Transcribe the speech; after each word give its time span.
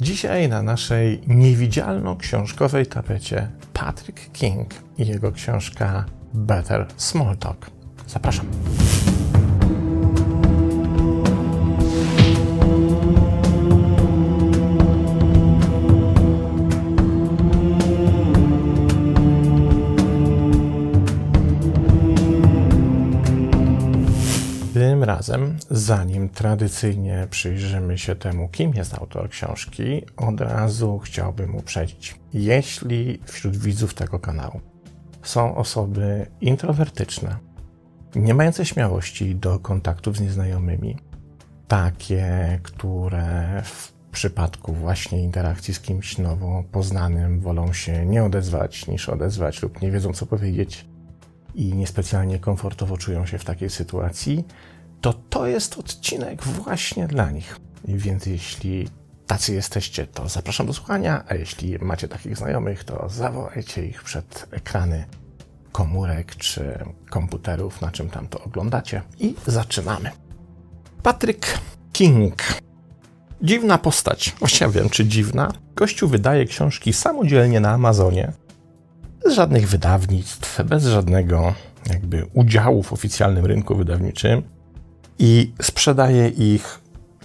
Dzisiaj 0.00 0.48
na 0.48 0.62
naszej 0.62 1.20
niewidzialno-książkowej 1.26 2.86
tapecie 2.86 3.48
Patrick 3.72 4.32
King 4.32 4.74
i 4.98 5.06
jego 5.06 5.32
książka 5.32 6.04
Better 6.34 6.86
Small 6.96 7.36
Talk. 7.36 7.70
Zapraszam. 8.06 8.46
Razem, 25.18 25.56
zanim 25.70 26.28
tradycyjnie 26.28 27.26
przyjrzymy 27.30 27.98
się 27.98 28.14
temu, 28.14 28.48
kim 28.48 28.74
jest 28.74 28.94
autor 28.94 29.28
książki, 29.30 30.02
od 30.16 30.40
razu 30.40 30.98
chciałbym 30.98 31.56
uprzedzić. 31.56 32.14
Jeśli 32.32 33.20
wśród 33.24 33.56
widzów 33.56 33.94
tego 33.94 34.18
kanału 34.18 34.60
są 35.22 35.56
osoby 35.56 36.26
introwertyczne, 36.40 37.36
nie 38.14 38.34
mające 38.34 38.64
śmiałości 38.64 39.34
do 39.34 39.58
kontaktów 39.58 40.16
z 40.16 40.20
nieznajomymi, 40.20 40.96
takie, 41.68 42.58
które 42.62 43.62
w 43.64 43.92
przypadku 44.12 44.72
właśnie 44.72 45.22
interakcji 45.22 45.74
z 45.74 45.80
kimś 45.80 46.18
nowo 46.18 46.64
poznanym 46.72 47.40
wolą 47.40 47.72
się 47.72 48.06
nie 48.06 48.24
odezwać 48.24 48.86
niż 48.86 49.08
odezwać 49.08 49.62
lub 49.62 49.82
nie 49.82 49.90
wiedzą 49.90 50.12
co 50.12 50.26
powiedzieć 50.26 50.86
i 51.54 51.74
niespecjalnie 51.74 52.38
komfortowo 52.38 52.96
czują 52.96 53.26
się 53.26 53.38
w 53.38 53.44
takiej 53.44 53.70
sytuacji, 53.70 54.44
to 55.00 55.12
to 55.12 55.46
jest 55.46 55.78
odcinek 55.78 56.44
właśnie 56.44 57.08
dla 57.08 57.30
nich. 57.30 57.56
Więc 57.84 58.26
jeśli 58.26 58.88
tacy 59.26 59.54
jesteście, 59.54 60.06
to 60.06 60.28
zapraszam 60.28 60.66
do 60.66 60.72
słuchania, 60.72 61.24
a 61.28 61.34
jeśli 61.34 61.78
macie 61.78 62.08
takich 62.08 62.36
znajomych, 62.36 62.84
to 62.84 63.08
zawołajcie 63.08 63.86
ich 63.86 64.02
przed 64.02 64.46
ekrany 64.50 65.04
komórek 65.72 66.36
czy 66.36 66.78
komputerów, 67.10 67.80
na 67.80 67.90
czym 67.90 68.10
tam 68.10 68.28
to 68.28 68.44
oglądacie. 68.44 69.02
I 69.18 69.34
zaczynamy. 69.46 70.10
Patryk 71.02 71.58
King. 71.92 72.42
Dziwna 73.42 73.78
postać. 73.78 74.34
Właściwie 74.38 74.70
wiem, 74.70 74.90
czy 74.90 75.04
dziwna. 75.04 75.52
Kościół 75.74 76.08
wydaje 76.08 76.44
książki 76.44 76.92
samodzielnie 76.92 77.60
na 77.60 77.70
Amazonie. 77.70 78.32
Bez 79.24 79.34
żadnych 79.34 79.68
wydawnictw, 79.68 80.62
bez 80.64 80.84
żadnego 80.84 81.54
jakby 81.86 82.26
udziału 82.34 82.82
w 82.82 82.92
oficjalnym 82.92 83.46
rynku 83.46 83.76
wydawniczym 83.76 84.57
i 85.18 85.52
sprzedaje 85.62 86.28
ich, 86.28 86.80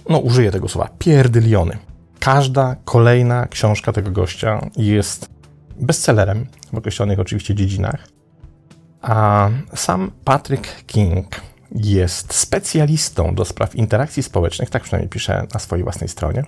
no 0.08 0.18
użyję 0.18 0.50
tego 0.50 0.68
słowa, 0.68 0.90
pierdyliony. 0.98 1.78
Każda 2.18 2.76
kolejna 2.84 3.46
książka 3.46 3.92
tego 3.92 4.10
gościa 4.10 4.70
jest 4.76 5.28
bestsellerem 5.80 6.46
w 6.72 6.78
określonych 6.78 7.20
oczywiście 7.20 7.54
dziedzinach. 7.54 8.08
A 9.02 9.50
sam 9.74 10.10
Patrick 10.24 10.84
King 10.86 11.40
jest 11.74 12.34
specjalistą 12.34 13.34
do 13.34 13.44
spraw 13.44 13.74
interakcji 13.74 14.22
społecznych, 14.22 14.70
tak 14.70 14.82
przynajmniej 14.82 15.08
pisze 15.08 15.46
na 15.54 15.60
swojej 15.60 15.82
własnej 15.82 16.08
stronie, 16.08 16.44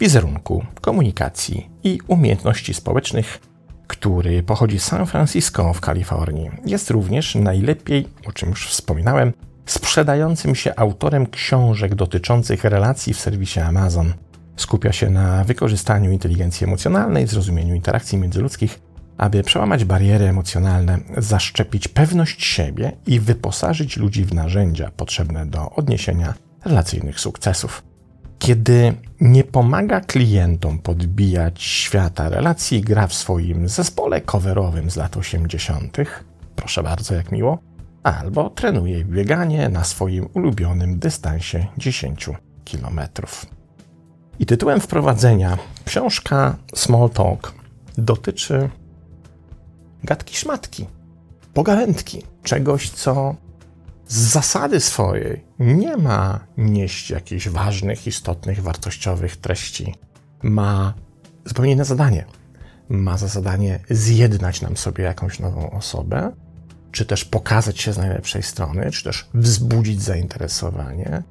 wizerunku, 0.00 0.64
komunikacji 0.80 1.70
i 1.84 1.98
umiejętności 2.08 2.74
społecznych, 2.74 3.40
który 3.86 4.42
pochodzi 4.42 4.78
z 4.78 4.84
San 4.84 5.06
Francisco 5.06 5.72
w 5.72 5.80
Kalifornii. 5.80 6.50
Jest 6.66 6.90
również 6.90 7.34
najlepiej, 7.34 8.08
o 8.26 8.32
czym 8.32 8.48
już 8.48 8.68
wspominałem, 8.68 9.32
sprzedającym 9.66 10.54
się 10.54 10.72
autorem 10.76 11.26
książek 11.26 11.94
dotyczących 11.94 12.64
relacji 12.64 13.14
w 13.14 13.20
serwisie 13.20 13.60
Amazon. 13.60 14.14
Skupia 14.56 14.92
się 14.92 15.10
na 15.10 15.44
wykorzystaniu 15.44 16.10
inteligencji 16.10 16.64
emocjonalnej, 16.64 17.26
zrozumieniu 17.26 17.74
interakcji 17.74 18.18
międzyludzkich, 18.18 18.80
aby 19.18 19.42
przełamać 19.42 19.84
bariery 19.84 20.24
emocjonalne, 20.24 20.98
zaszczepić 21.16 21.88
pewność 21.88 22.44
siebie 22.44 22.92
i 23.06 23.20
wyposażyć 23.20 23.96
ludzi 23.96 24.24
w 24.24 24.34
narzędzia 24.34 24.90
potrzebne 24.96 25.46
do 25.46 25.70
odniesienia 25.70 26.34
relacyjnych 26.64 27.20
sukcesów. 27.20 27.82
Kiedy 28.38 28.94
nie 29.20 29.44
pomaga 29.44 30.00
klientom 30.00 30.78
podbijać 30.78 31.62
świata 31.62 32.28
relacji, 32.28 32.80
gra 32.80 33.06
w 33.06 33.14
swoim 33.14 33.68
zespole 33.68 34.20
coverowym 34.20 34.90
z 34.90 34.96
lat 34.96 35.16
80., 35.16 35.96
proszę 36.56 36.82
bardzo, 36.82 37.14
jak 37.14 37.32
miło, 37.32 37.58
albo 38.06 38.50
trenuje 38.50 39.04
bieganie 39.04 39.68
na 39.68 39.84
swoim 39.84 40.28
ulubionym 40.34 40.98
dystansie 40.98 41.66
10 41.78 42.30
km. 42.64 43.00
I 44.38 44.46
tytułem 44.46 44.80
wprowadzenia 44.80 45.58
książka 45.84 46.56
Small 46.74 47.10
Talk 47.10 47.54
dotyczy 47.98 48.70
gadki 50.04 50.36
szmatki, 50.36 50.86
pogawędki, 51.54 52.22
czegoś, 52.42 52.90
co 52.90 53.34
z 54.08 54.16
zasady 54.16 54.80
swojej 54.80 55.44
nie 55.58 55.96
ma 55.96 56.40
nieść 56.56 57.10
jakichś 57.10 57.48
ważnych, 57.48 58.06
istotnych, 58.06 58.62
wartościowych 58.62 59.36
treści. 59.36 59.94
Ma 60.42 60.94
zupełnie 61.44 61.72
inne 61.72 61.84
zadanie. 61.84 62.24
Ma 62.88 63.18
za 63.18 63.28
zadanie 63.28 63.80
zjednać 63.90 64.62
nam 64.62 64.76
sobie 64.76 65.04
jakąś 65.04 65.40
nową 65.40 65.70
osobę, 65.70 66.32
czy 66.96 67.04
też 67.04 67.24
pokazać 67.24 67.80
się 67.80 67.92
z 67.92 67.98
najlepszej 67.98 68.42
strony, 68.42 68.90
czy 68.90 69.04
też 69.04 69.28
wzbudzić 69.34 70.02
zainteresowanie, 70.02 71.22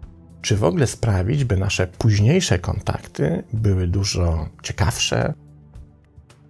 czy 0.42 0.58
w 0.58 0.64
ogóle 0.64 0.88
sprawić, 0.88 1.44
by 1.44 1.58
nasze 1.58 1.88
późniejsze 1.88 2.60
kontakty 2.60 3.44
były 3.54 3.88
dużo 3.88 4.50
ciekawsze, 4.64 5.34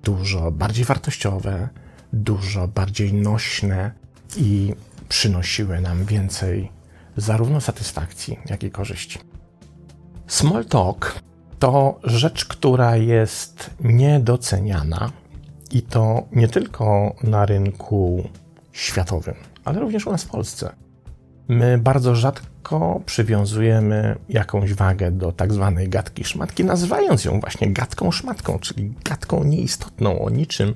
dużo 0.03 0.51
bardziej 0.51 0.85
wartościowe, 0.85 1.69
dużo 2.13 2.67
bardziej 2.67 3.13
nośne 3.13 3.91
i 4.37 4.73
przynosiły 5.09 5.81
nam 5.81 6.05
więcej 6.05 6.71
zarówno 7.17 7.61
satysfakcji, 7.61 8.39
jak 8.49 8.63
i 8.63 8.71
korzyści. 8.71 9.19
Small 10.27 10.65
talk 10.65 11.19
to 11.59 11.99
rzecz, 12.03 12.45
która 12.45 12.97
jest 12.97 13.69
niedoceniana 13.79 15.11
i 15.71 15.81
to 15.81 16.23
nie 16.31 16.47
tylko 16.47 17.15
na 17.23 17.45
rynku 17.45 18.29
światowym, 18.75 19.35
ale 19.65 19.79
również 19.79 20.07
u 20.07 20.11
nas 20.11 20.23
w 20.23 20.29
Polsce. 20.29 20.75
My 21.47 21.77
bardzo 21.77 22.15
rzadko 22.15 23.01
przywiązujemy 23.05 24.15
jakąś 24.29 24.73
wagę 24.73 25.11
do 25.11 25.31
tak 25.31 25.53
zwanej 25.53 25.89
gadki 25.89 26.23
szmatki, 26.23 26.63
nazywając 26.63 27.25
ją 27.25 27.39
właśnie 27.39 27.71
gadką 27.71 28.11
szmatką, 28.11 28.59
czyli 28.59 28.93
gadką 29.03 29.43
nieistotną, 29.43 30.19
o 30.19 30.29
niczym, 30.29 30.73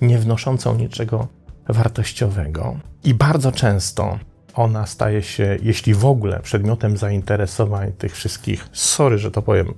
nie 0.00 0.18
wnoszącą 0.18 0.74
niczego 0.74 1.28
wartościowego. 1.68 2.76
I 3.04 3.14
bardzo 3.14 3.52
często 3.52 4.18
ona 4.54 4.86
staje 4.86 5.22
się, 5.22 5.58
jeśli 5.62 5.94
w 5.94 6.04
ogóle, 6.04 6.40
przedmiotem 6.40 6.96
zainteresowań 6.96 7.92
tych 7.92 8.12
wszystkich, 8.12 8.68
sorry, 8.72 9.18
że 9.18 9.30
to 9.30 9.42
powiem, 9.42 9.74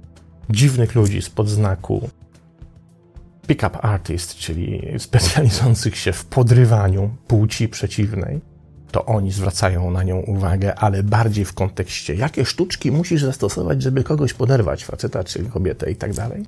dziwnych 0.50 0.94
ludzi 0.94 1.22
z 1.22 1.30
podznaku 1.30 2.10
pick-up 3.46 3.78
artist, 3.78 4.34
czyli 4.34 4.82
specjalizujących 4.98 5.96
się 5.96 6.12
w 6.12 6.24
podrywaniu 6.24 7.10
płci 7.28 7.68
przeciwnej, 7.68 8.40
to 8.90 9.06
oni 9.06 9.32
zwracają 9.32 9.90
na 9.90 10.02
nią 10.02 10.18
uwagę, 10.18 10.74
ale 10.74 11.02
bardziej 11.02 11.44
w 11.44 11.54
kontekście, 11.54 12.14
jakie 12.14 12.44
sztuczki 12.44 12.92
musisz 12.92 13.22
zastosować, 13.22 13.82
żeby 13.82 14.04
kogoś 14.04 14.34
poderwać, 14.34 14.84
faceta 14.84 15.24
czy 15.24 15.44
kobietę 15.44 15.90
i 15.90 15.96
tak 15.96 16.14
dalej. 16.14 16.46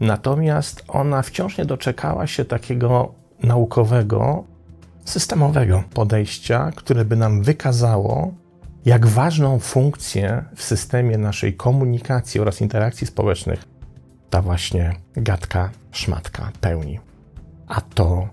Natomiast 0.00 0.84
ona 0.88 1.22
wciąż 1.22 1.58
nie 1.58 1.64
doczekała 1.64 2.26
się 2.26 2.44
takiego 2.44 3.14
naukowego, 3.42 4.44
systemowego 5.04 5.82
podejścia, 5.94 6.70
które 6.76 7.04
by 7.04 7.16
nam 7.16 7.42
wykazało, 7.42 8.34
jak 8.84 9.06
ważną 9.06 9.58
funkcję 9.58 10.44
w 10.56 10.62
systemie 10.62 11.18
naszej 11.18 11.54
komunikacji 11.54 12.40
oraz 12.40 12.60
interakcji 12.60 13.06
społecznych 13.06 13.64
ta 14.30 14.42
właśnie 14.42 14.94
gadka, 15.16 15.70
szmatka 15.90 16.52
pełni. 16.60 17.00
A 17.66 17.80
to, 17.80 18.28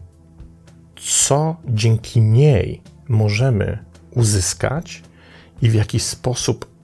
co 0.95 1.55
dzięki 1.67 2.21
niej 2.21 2.81
możemy 3.07 3.85
uzyskać 4.11 5.03
i 5.61 5.69
w 5.69 5.73
jaki 5.73 5.99
sposób 5.99 6.77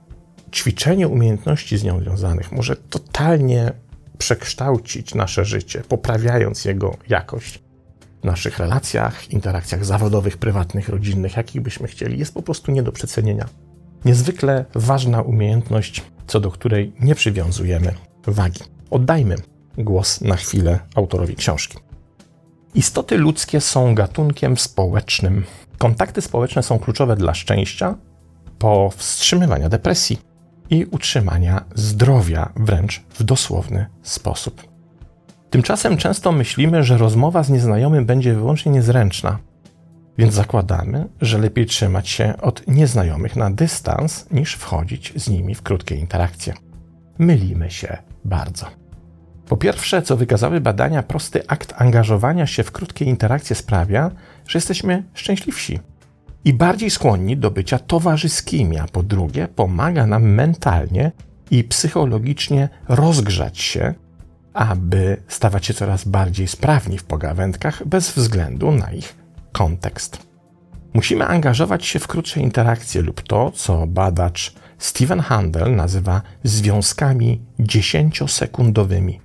ćwiczenie 0.53 1.07
umiejętności 1.07 1.77
z 1.77 1.83
nią 1.83 1.99
związanych 1.99 2.51
może 2.51 2.75
totalnie 2.75 3.71
przekształcić 4.17 5.15
nasze 5.15 5.45
życie, 5.45 5.83
poprawiając 5.87 6.65
jego 6.65 6.97
jakość 7.09 7.59
w 8.21 8.25
naszych 8.25 8.57
relacjach, 8.59 9.31
interakcjach 9.31 9.85
zawodowych, 9.85 10.37
prywatnych, 10.37 10.89
rodzinnych, 10.89 11.37
jakich 11.37 11.61
byśmy 11.61 11.87
chcieli, 11.87 12.19
jest 12.19 12.33
po 12.33 12.41
prostu 12.41 12.71
nie 12.71 12.83
do 12.83 12.91
przecenienia. 12.91 13.49
Niezwykle 14.05 14.65
ważna 14.75 15.21
umiejętność, 15.21 16.03
co 16.27 16.39
do 16.39 16.51
której 16.51 16.93
nie 16.99 17.15
przywiązujemy 17.15 17.93
wagi. 18.27 18.72
Oddajmy 18.93 19.35
głos 19.77 20.21
na 20.21 20.35
chwilę 20.35 20.79
autorowi 20.95 21.35
książki. 21.35 21.77
Istoty 22.75 23.17
ludzkie 23.17 23.61
są 23.61 23.95
gatunkiem 23.95 24.57
społecznym. 24.57 25.43
Kontakty 25.77 26.21
społeczne 26.21 26.63
są 26.63 26.79
kluczowe 26.79 27.15
dla 27.15 27.33
szczęścia, 27.33 27.95
powstrzymywania 28.59 29.69
depresji, 29.69 30.19
i 30.69 30.85
utrzymania 30.85 31.65
zdrowia, 31.75 32.53
wręcz 32.55 33.01
w 33.09 33.23
dosłowny 33.23 33.85
sposób. 34.03 34.67
Tymczasem 35.49 35.97
często 35.97 36.31
myślimy, 36.31 36.83
że 36.83 36.97
rozmowa 36.97 37.43
z 37.43 37.49
nieznajomym 37.49 38.05
będzie 38.05 38.33
wyłącznie 38.33 38.71
niezręczna, 38.71 39.39
więc 40.17 40.33
zakładamy, 40.33 41.09
że 41.21 41.37
lepiej 41.37 41.65
trzymać 41.65 42.09
się 42.09 42.33
od 42.41 42.67
nieznajomych 42.67 43.35
na 43.35 43.51
dystans, 43.51 44.31
niż 44.31 44.53
wchodzić 44.53 45.13
z 45.15 45.29
nimi 45.29 45.55
w 45.55 45.61
krótkie 45.61 45.95
interakcje. 45.95 46.53
Mylimy 47.19 47.71
się 47.71 47.97
bardzo. 48.25 48.82
Po 49.47 49.57
pierwsze, 49.57 50.01
co 50.01 50.17
wykazały 50.17 50.61
badania, 50.61 51.03
prosty 51.03 51.47
akt 51.47 51.73
angażowania 51.77 52.47
się 52.47 52.63
w 52.63 52.71
krótkie 52.71 53.05
interakcje 53.05 53.55
sprawia, 53.55 54.11
że 54.47 54.57
jesteśmy 54.57 55.03
szczęśliwsi 55.13 55.79
i 56.45 56.53
bardziej 56.53 56.89
skłonni 56.89 57.37
do 57.37 57.51
bycia 57.51 57.79
towarzyskimi, 57.79 58.77
a 58.77 58.85
po 58.85 59.03
drugie, 59.03 59.47
pomaga 59.47 60.05
nam 60.07 60.23
mentalnie 60.23 61.11
i 61.51 61.63
psychologicznie 61.63 62.69
rozgrzać 62.87 63.59
się, 63.59 63.93
aby 64.53 65.17
stawać 65.27 65.65
się 65.65 65.73
coraz 65.73 66.07
bardziej 66.07 66.47
sprawni 66.47 66.97
w 66.97 67.03
pogawędkach 67.03 67.87
bez 67.87 68.11
względu 68.11 68.71
na 68.71 68.91
ich 68.91 69.15
kontekst. 69.51 70.27
Musimy 70.93 71.27
angażować 71.27 71.85
się 71.85 71.99
w 71.99 72.07
krótsze 72.07 72.39
interakcje 72.39 73.01
lub 73.01 73.21
to, 73.21 73.51
co 73.51 73.87
badacz 73.87 74.53
Steven 74.77 75.19
Handel 75.19 75.75
nazywa 75.75 76.21
związkami 76.43 77.41
dziesięciosekundowymi 77.59 79.21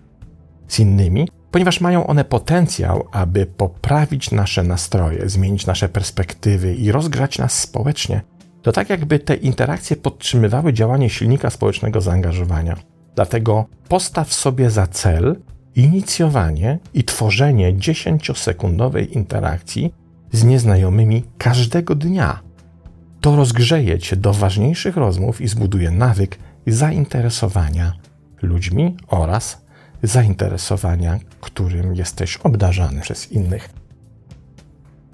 z 0.69 0.79
innymi, 0.79 1.29
ponieważ 1.51 1.81
mają 1.81 2.07
one 2.07 2.25
potencjał, 2.25 3.09
aby 3.13 3.47
poprawić 3.47 4.31
nasze 4.31 4.63
nastroje, 4.63 5.29
zmienić 5.29 5.67
nasze 5.67 5.89
perspektywy 5.89 6.75
i 6.75 6.93
rozgrzać 6.93 7.39
nas 7.39 7.61
społecznie. 7.61 8.21
To 8.63 8.73
tak, 8.73 8.91
jakby 8.91 9.19
te 9.19 9.35
interakcje 9.35 9.97
podtrzymywały 9.97 10.73
działanie 10.73 11.11
silnika 11.11 11.51
społecznego 11.51 12.01
zaangażowania. 12.01 12.77
Dlatego 13.15 13.67
postaw 13.89 14.35
sobie 14.35 14.71
za 14.71 14.87
cel 14.87 15.37
inicjowanie 15.77 16.79
i 16.95 17.05
tworzenie 17.05 17.77
dziesięciosekundowej 17.77 19.15
interakcji 19.15 19.95
z 20.33 20.45
nieznajomymi 20.45 21.25
każdego 21.39 21.95
dnia. 21.95 22.41
To 23.21 23.37
rozgrzeje 23.37 23.99
cię 23.99 24.17
do 24.17 24.33
ważniejszych 24.33 24.97
rozmów 24.97 25.41
i 25.41 25.49
zbuduje 25.49 25.91
nawyk 25.91 26.39
zainteresowania 26.67 27.93
ludźmi 28.43 28.97
oraz 29.09 29.68
zainteresowania, 30.03 31.19
którym 31.41 31.95
jesteś 31.95 32.37
obdarzany 32.37 33.01
przez 33.01 33.33
innych. 33.33 33.69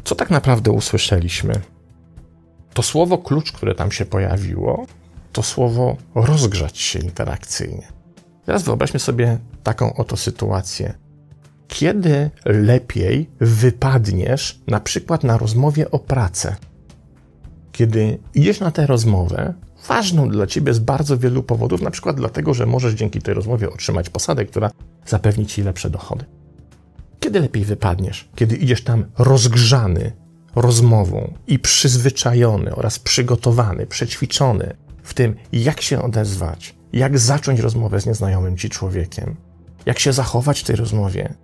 Co 0.04 0.14
tak 0.14 0.30
naprawdę 0.30 0.70
usłyszeliśmy? 0.70 1.60
To 2.74 2.82
słowo 2.82 3.18
klucz, 3.18 3.52
które 3.52 3.74
tam 3.74 3.92
się 3.92 4.04
pojawiło, 4.04 4.86
to 5.32 5.42
słowo 5.42 5.96
rozgrzać 6.14 6.78
się 6.78 6.98
interakcyjnie. 6.98 7.88
Teraz 8.46 8.62
wyobraźmy 8.62 9.00
sobie 9.00 9.38
taką 9.62 9.94
oto 9.94 10.16
sytuację. 10.16 10.94
Kiedy 11.68 12.30
lepiej 12.44 13.30
wypadniesz 13.40 14.60
na 14.66 14.80
przykład 14.80 15.24
na 15.24 15.38
rozmowie 15.38 15.90
o 15.90 15.98
pracę? 15.98 16.56
Kiedy 17.72 18.18
idziesz 18.34 18.60
na 18.60 18.70
tę 18.70 18.86
rozmowę, 18.86 19.54
ważną 19.88 20.28
dla 20.28 20.46
ciebie 20.46 20.74
z 20.74 20.78
bardzo 20.78 21.18
wielu 21.18 21.42
powodów, 21.42 21.82
na 21.82 21.90
przykład 21.90 22.16
dlatego, 22.16 22.54
że 22.54 22.66
możesz 22.66 22.94
dzięki 22.94 23.22
tej 23.22 23.34
rozmowie 23.34 23.70
otrzymać 23.70 24.10
posadę, 24.10 24.44
która 24.44 24.70
zapewni 25.06 25.46
ci 25.46 25.62
lepsze 25.62 25.90
dochody. 25.90 26.24
Kiedy 27.20 27.40
lepiej 27.40 27.64
wypadniesz? 27.64 28.28
Kiedy 28.34 28.56
idziesz 28.56 28.84
tam 28.84 29.04
rozgrzany 29.18 30.12
rozmową 30.56 31.34
i 31.46 31.58
przyzwyczajony 31.58 32.74
oraz 32.74 32.98
przygotowany, 32.98 33.86
przećwiczony 33.86 34.76
w 35.02 35.14
tym, 35.14 35.34
jak 35.52 35.80
się 35.80 36.02
odezwać, 36.02 36.74
jak 36.92 37.18
zacząć 37.18 37.60
rozmowę 37.60 38.00
z 38.00 38.06
nieznajomym 38.06 38.56
ci 38.56 38.70
człowiekiem, 38.70 39.36
jak 39.86 39.98
się 39.98 40.12
zachować 40.12 40.60
w 40.60 40.64
tej 40.64 40.76
rozmowie, 40.76 41.34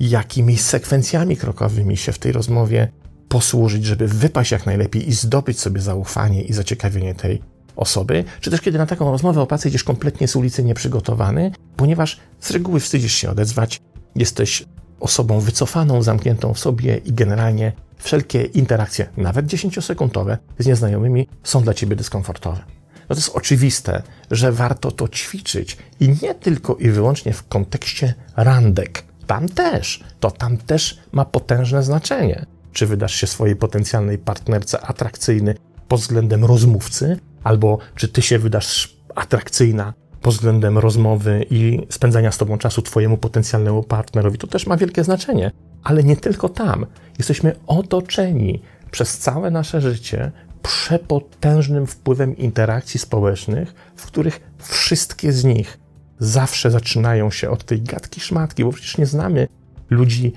jakimi 0.00 0.56
sekwencjami 0.56 1.36
krokowymi 1.36 1.96
się 1.96 2.12
w 2.12 2.18
tej 2.18 2.32
rozmowie 2.32 2.92
posłużyć, 3.28 3.84
żeby 3.84 4.08
wypaść 4.08 4.52
jak 4.52 4.66
najlepiej 4.66 5.08
i 5.08 5.12
zdobyć 5.12 5.60
sobie 5.60 5.80
zaufanie 5.80 6.42
i 6.42 6.52
zaciekawienie 6.52 7.14
tej 7.14 7.42
osoby, 7.76 8.24
czy 8.40 8.50
też 8.50 8.60
kiedy 8.60 8.78
na 8.78 8.86
taką 8.86 9.10
rozmowę 9.10 9.42
o 9.42 9.48
idziesz 9.66 9.84
kompletnie 9.84 10.28
z 10.28 10.36
ulicy 10.36 10.64
nieprzygotowany, 10.64 11.52
ponieważ 11.76 12.20
z 12.40 12.50
reguły 12.50 12.80
wstydzisz 12.80 13.14
się 13.14 13.30
odezwać, 13.30 13.80
jesteś 14.16 14.64
osobą 15.00 15.40
wycofaną, 15.40 16.02
zamkniętą 16.02 16.54
w 16.54 16.58
sobie 16.58 16.96
i 16.96 17.12
generalnie 17.12 17.72
wszelkie 17.98 18.42
interakcje, 18.42 19.08
nawet 19.16 19.46
10-sekundowe, 19.46 20.36
z 20.58 20.66
nieznajomymi 20.66 21.28
są 21.42 21.62
dla 21.62 21.74
ciebie 21.74 21.96
dyskomfortowe. 21.96 22.62
No 23.10 23.16
to 23.16 23.20
jest 23.20 23.36
oczywiste, 23.36 24.02
że 24.30 24.52
warto 24.52 24.90
to 24.90 25.08
ćwiczyć 25.08 25.76
i 26.00 26.08
nie 26.22 26.34
tylko 26.34 26.74
i 26.74 26.90
wyłącznie 26.90 27.32
w 27.32 27.48
kontekście 27.48 28.14
randek. 28.36 29.04
Tam 29.26 29.48
też, 29.48 30.04
to 30.20 30.30
tam 30.30 30.56
też 30.56 30.98
ma 31.12 31.24
potężne 31.24 31.82
znaczenie. 31.82 32.46
Czy 32.72 32.86
wydasz 32.86 33.14
się 33.14 33.26
swojej 33.26 33.56
potencjalnej 33.56 34.18
partnerce 34.18 34.80
atrakcyjny 34.80 35.54
pod 35.90 36.00
względem 36.00 36.44
rozmówcy, 36.44 37.16
albo 37.44 37.78
czy 37.94 38.08
ty 38.08 38.22
się 38.22 38.38
wydasz 38.38 38.96
atrakcyjna 39.14 39.94
pod 40.22 40.34
względem 40.34 40.78
rozmowy 40.78 41.46
i 41.50 41.86
spędzania 41.88 42.32
z 42.32 42.38
tobą 42.38 42.58
czasu 42.58 42.82
twojemu 42.82 43.16
potencjalnemu 43.16 43.82
partnerowi. 43.82 44.38
To 44.38 44.46
też 44.46 44.66
ma 44.66 44.76
wielkie 44.76 45.04
znaczenie, 45.04 45.50
ale 45.82 46.04
nie 46.04 46.16
tylko 46.16 46.48
tam. 46.48 46.86
Jesteśmy 47.18 47.56
otoczeni 47.66 48.62
przez 48.90 49.18
całe 49.18 49.50
nasze 49.50 49.80
życie 49.80 50.32
przepotężnym 50.62 51.86
wpływem 51.86 52.36
interakcji 52.36 53.00
społecznych, 53.00 53.74
w 53.96 54.06
których 54.06 54.40
wszystkie 54.58 55.32
z 55.32 55.44
nich 55.44 55.78
zawsze 56.18 56.70
zaczynają 56.70 57.30
się 57.30 57.50
od 57.50 57.64
tej 57.64 57.82
gadki 57.82 58.20
szmatki, 58.20 58.64
bo 58.64 58.72
przecież 58.72 58.98
nie 58.98 59.06
znamy 59.06 59.48
ludzi 59.90 60.32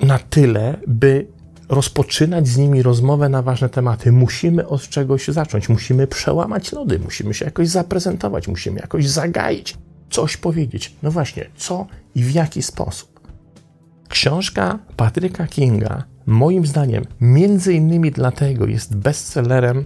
na 0.00 0.18
tyle, 0.18 0.76
by 0.86 1.33
rozpoczynać 1.74 2.48
z 2.48 2.56
nimi 2.56 2.82
rozmowę 2.82 3.28
na 3.28 3.42
ważne 3.42 3.68
tematy. 3.68 4.12
Musimy 4.12 4.68
od 4.68 4.88
czegoś 4.88 5.28
zacząć, 5.28 5.68
musimy 5.68 6.06
przełamać 6.06 6.72
lody, 6.72 6.98
musimy 6.98 7.34
się 7.34 7.44
jakoś 7.44 7.68
zaprezentować, 7.68 8.48
musimy 8.48 8.80
jakoś 8.80 9.08
zagaić, 9.08 9.78
coś 10.10 10.36
powiedzieć. 10.36 10.96
No 11.02 11.10
właśnie, 11.10 11.46
co 11.56 11.86
i 12.14 12.22
w 12.22 12.30
jaki 12.30 12.62
sposób. 12.62 13.20
Książka 14.08 14.78
Patryka 14.96 15.46
Kinga, 15.46 16.04
moim 16.26 16.66
zdaniem, 16.66 17.04
między 17.20 17.74
innymi 17.74 18.10
dlatego 18.10 18.66
jest 18.66 18.96
bestsellerem 18.96 19.84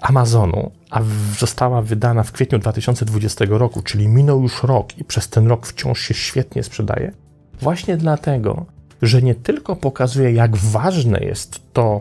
Amazonu, 0.00 0.70
a 0.90 1.00
została 1.38 1.82
wydana 1.82 2.22
w 2.22 2.32
kwietniu 2.32 2.58
2020 2.58 3.44
roku, 3.48 3.82
czyli 3.82 4.08
minął 4.08 4.42
już 4.42 4.62
rok 4.62 4.98
i 4.98 5.04
przez 5.04 5.28
ten 5.28 5.46
rok 5.46 5.66
wciąż 5.66 6.00
się 6.00 6.14
świetnie 6.14 6.62
sprzedaje, 6.62 7.12
właśnie 7.60 7.96
dlatego, 7.96 8.66
że 9.02 9.22
nie 9.22 9.34
tylko 9.34 9.76
pokazuje, 9.76 10.32
jak 10.32 10.56
ważne 10.56 11.18
jest 11.20 11.60
to, 11.72 12.00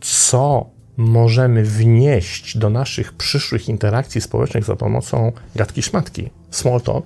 co 0.00 0.70
możemy 0.96 1.64
wnieść 1.64 2.58
do 2.58 2.70
naszych 2.70 3.12
przyszłych 3.12 3.68
interakcji 3.68 4.20
społecznych 4.20 4.64
za 4.64 4.76
pomocą 4.76 5.32
gadki 5.56 5.82
szmatki, 5.82 6.30
small 6.50 6.80
talk, 6.80 7.04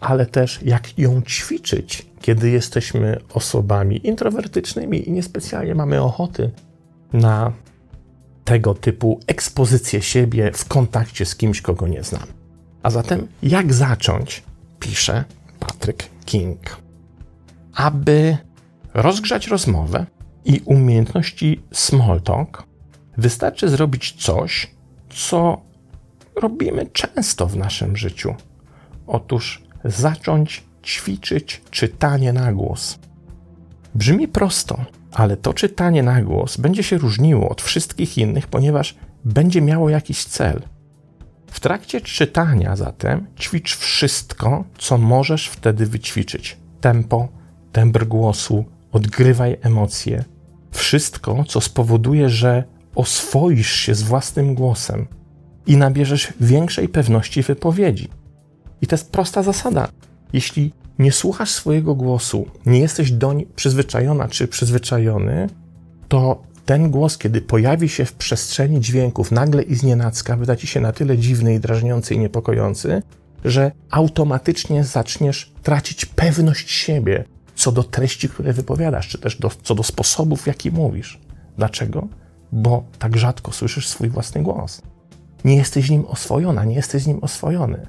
ale 0.00 0.26
też 0.26 0.60
jak 0.62 0.98
ją 0.98 1.22
ćwiczyć, 1.22 2.06
kiedy 2.20 2.50
jesteśmy 2.50 3.20
osobami 3.34 4.06
introwertycznymi 4.06 5.08
i 5.08 5.12
niespecjalnie 5.12 5.74
mamy 5.74 6.02
ochoty 6.02 6.50
na 7.12 7.52
tego 8.44 8.74
typu 8.74 9.20
ekspozycję 9.26 10.02
siebie 10.02 10.50
w 10.54 10.64
kontakcie 10.64 11.26
z 11.26 11.36
kimś, 11.36 11.60
kogo 11.60 11.88
nie 11.88 12.02
znam. 12.02 12.26
A 12.82 12.90
zatem, 12.90 13.26
jak 13.42 13.72
zacząć? 13.72 14.42
Pisze 14.80 15.24
Patrick 15.60 16.08
King. 16.24 16.83
Aby 17.74 18.36
rozgrzać 18.94 19.46
rozmowę 19.46 20.06
i 20.44 20.60
umiejętności 20.64 21.60
small 21.72 22.20
talk, 22.22 22.62
wystarczy 23.16 23.68
zrobić 23.68 24.12
coś, 24.12 24.70
co 25.10 25.60
robimy 26.42 26.86
często 26.86 27.46
w 27.46 27.56
naszym 27.56 27.96
życiu. 27.96 28.34
Otóż 29.06 29.62
zacząć 29.84 30.64
ćwiczyć 30.84 31.62
czytanie 31.70 32.32
na 32.32 32.52
głos. 32.52 32.98
Brzmi 33.94 34.28
prosto, 34.28 34.84
ale 35.12 35.36
to 35.36 35.54
czytanie 35.54 36.02
na 36.02 36.22
głos 36.22 36.56
będzie 36.56 36.82
się 36.82 36.98
różniło 36.98 37.48
od 37.48 37.62
wszystkich 37.62 38.18
innych, 38.18 38.46
ponieważ 38.46 38.96
będzie 39.24 39.60
miało 39.60 39.90
jakiś 39.90 40.24
cel. 40.24 40.62
W 41.46 41.60
trakcie 41.60 42.00
czytania 42.00 42.76
zatem 42.76 43.26
ćwicz 43.40 43.76
wszystko, 43.76 44.64
co 44.78 44.98
możesz 44.98 45.48
wtedy 45.48 45.86
wyćwiczyć: 45.86 46.56
tempo, 46.80 47.28
tembr 47.74 48.06
głosu, 48.06 48.64
odgrywaj 48.92 49.56
emocje. 49.62 50.24
Wszystko, 50.70 51.44
co 51.48 51.60
spowoduje, 51.60 52.28
że 52.28 52.64
oswoisz 52.94 53.72
się 53.72 53.94
z 53.94 54.02
własnym 54.02 54.54
głosem 54.54 55.06
i 55.66 55.76
nabierzesz 55.76 56.32
większej 56.40 56.88
pewności 56.88 57.42
wypowiedzi. 57.42 58.08
I 58.82 58.86
to 58.86 58.94
jest 58.94 59.12
prosta 59.12 59.42
zasada. 59.42 59.88
Jeśli 60.32 60.72
nie 60.98 61.12
słuchasz 61.12 61.50
swojego 61.50 61.94
głosu, 61.94 62.46
nie 62.66 62.78
jesteś 62.78 63.12
doń 63.12 63.46
przyzwyczajona 63.56 64.28
czy 64.28 64.48
przyzwyczajony, 64.48 65.48
to 66.08 66.42
ten 66.66 66.90
głos, 66.90 67.18
kiedy 67.18 67.40
pojawi 67.40 67.88
się 67.88 68.04
w 68.04 68.12
przestrzeni 68.12 68.80
dźwięków 68.80 69.32
nagle 69.32 69.62
i 69.62 69.74
znienacka, 69.74 70.36
wyda 70.36 70.56
ci 70.56 70.66
się 70.66 70.80
na 70.80 70.92
tyle 70.92 71.18
dziwny 71.18 71.54
i 71.54 71.60
drażniący 71.60 72.14
i 72.14 72.18
niepokojący, 72.18 73.02
że 73.44 73.72
automatycznie 73.90 74.84
zaczniesz 74.84 75.52
tracić 75.62 76.06
pewność 76.06 76.70
siebie 76.70 77.24
co 77.54 77.72
do 77.72 77.82
treści, 77.82 78.28
które 78.28 78.52
wypowiadasz, 78.52 79.08
czy 79.08 79.18
też 79.18 79.36
do, 79.36 79.50
co 79.62 79.74
do 79.74 79.82
sposobów, 79.82 80.42
w 80.42 80.46
jaki 80.46 80.70
mówisz. 80.70 81.20
Dlaczego? 81.56 82.08
Bo 82.52 82.84
tak 82.98 83.16
rzadko 83.16 83.52
słyszysz 83.52 83.88
swój 83.88 84.08
własny 84.08 84.42
głos. 84.42 84.82
Nie 85.44 85.56
jesteś 85.56 85.90
nim 85.90 86.04
oswojona, 86.06 86.64
nie 86.64 86.74
jesteś 86.74 87.06
nim 87.06 87.18
oswojony. 87.22 87.86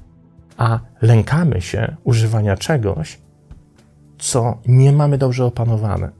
A 0.56 0.78
lękamy 1.02 1.60
się 1.60 1.96
używania 2.04 2.56
czegoś, 2.56 3.18
co 4.18 4.58
nie 4.66 4.92
mamy 4.92 5.18
dobrze 5.18 5.44
opanowane. 5.44 6.10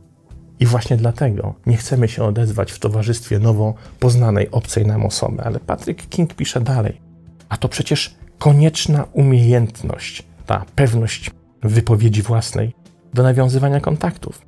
I 0.60 0.66
właśnie 0.66 0.96
dlatego 0.96 1.54
nie 1.66 1.76
chcemy 1.76 2.08
się 2.08 2.24
odezwać 2.24 2.72
w 2.72 2.78
towarzystwie 2.78 3.38
nowo 3.38 3.74
poznanej, 4.00 4.50
obcej 4.50 4.86
nam 4.86 5.06
osoby. 5.06 5.42
Ale 5.42 5.60
Patrick 5.60 6.08
King 6.08 6.34
pisze 6.34 6.60
dalej. 6.60 7.00
A 7.48 7.56
to 7.56 7.68
przecież 7.68 8.14
konieczna 8.38 9.06
umiejętność, 9.12 10.22
ta 10.46 10.64
pewność 10.74 11.30
wypowiedzi 11.62 12.22
własnej 12.22 12.74
do 13.14 13.22
nawiązywania 13.22 13.80
kontaktów. 13.80 14.42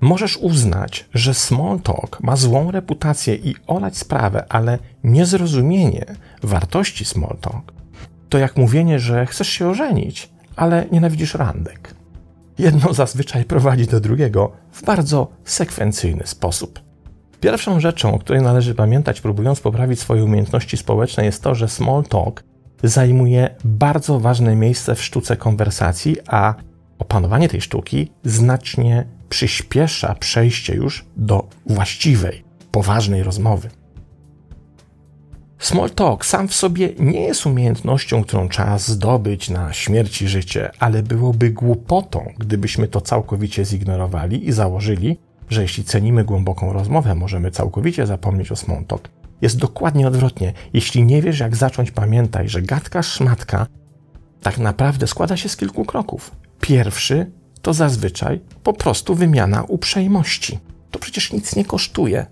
Możesz 0.00 0.36
uznać, 0.36 1.08
że 1.14 1.34
small 1.34 1.80
talk 1.80 2.18
ma 2.20 2.36
złą 2.36 2.70
reputację 2.70 3.34
i 3.34 3.54
olać 3.66 3.96
sprawę, 3.96 4.44
ale 4.48 4.78
niezrozumienie 5.04 6.04
wartości 6.42 7.04
small 7.04 7.36
talk 7.40 7.80
to 8.30 8.38
jak 8.38 8.56
mówienie, 8.56 8.98
że 8.98 9.26
chcesz 9.26 9.48
się 9.48 9.68
ożenić, 9.68 10.30
ale 10.56 10.86
nienawidzisz 10.92 11.34
randek. 11.34 11.94
Jedno 12.58 12.94
zazwyczaj 12.94 13.44
prowadzi 13.44 13.86
do 13.86 14.00
drugiego 14.00 14.52
w 14.72 14.84
bardzo 14.84 15.28
sekwencyjny 15.44 16.26
sposób. 16.26 16.80
Pierwszą 17.40 17.80
rzeczą, 17.80 18.14
o 18.14 18.18
której 18.18 18.42
należy 18.42 18.74
pamiętać, 18.74 19.20
próbując 19.20 19.60
poprawić 19.60 20.00
swoje 20.00 20.24
umiejętności 20.24 20.76
społeczne, 20.76 21.24
jest 21.24 21.42
to, 21.42 21.54
że 21.54 21.68
small 21.68 22.04
talk 22.04 22.44
zajmuje 22.82 23.50
bardzo 23.64 24.20
ważne 24.20 24.56
miejsce 24.56 24.94
w 24.94 25.02
sztuce 25.02 25.36
konwersacji, 25.36 26.16
a 26.26 26.54
opanowanie 27.00 27.48
tej 27.48 27.60
sztuki 27.60 28.10
znacznie 28.24 29.06
przyspiesza 29.28 30.14
przejście 30.14 30.74
już 30.74 31.04
do 31.16 31.48
właściwej, 31.66 32.44
poważnej 32.70 33.22
rozmowy. 33.22 33.70
Small 35.58 35.90
talk 35.90 36.26
sam 36.26 36.48
w 36.48 36.54
sobie 36.54 36.88
nie 36.98 37.20
jest 37.20 37.46
umiejętnością, 37.46 38.24
którą 38.24 38.48
trzeba 38.48 38.78
zdobyć 38.78 39.50
na 39.50 39.72
śmierć 39.72 40.22
i 40.22 40.28
życie, 40.28 40.70
ale 40.78 41.02
byłoby 41.02 41.50
głupotą, 41.50 42.32
gdybyśmy 42.38 42.88
to 42.88 43.00
całkowicie 43.00 43.64
zignorowali 43.64 44.48
i 44.48 44.52
założyli, 44.52 45.18
że 45.48 45.62
jeśli 45.62 45.84
cenimy 45.84 46.24
głęboką 46.24 46.72
rozmowę, 46.72 47.14
możemy 47.14 47.50
całkowicie 47.50 48.06
zapomnieć 48.06 48.52
o 48.52 48.56
small 48.56 48.84
talk. 48.84 49.08
Jest 49.42 49.58
dokładnie 49.58 50.08
odwrotnie. 50.08 50.52
Jeśli 50.72 51.02
nie 51.02 51.22
wiesz, 51.22 51.40
jak 51.40 51.56
zacząć, 51.56 51.90
pamiętaj, 51.90 52.48
że 52.48 52.62
gadka 52.62 53.02
szmatka 53.02 53.66
tak 54.42 54.58
naprawdę 54.58 55.06
składa 55.06 55.36
się 55.36 55.48
z 55.48 55.56
kilku 55.56 55.84
kroków. 55.84 56.30
Pierwszy 56.60 57.30
to 57.62 57.74
zazwyczaj 57.74 58.40
po 58.62 58.72
prostu 58.72 59.14
wymiana 59.14 59.62
uprzejmości. 59.62 60.58
To 60.90 60.98
przecież 60.98 61.32
nic 61.32 61.56
nie 61.56 61.64
kosztuje. 61.64 62.26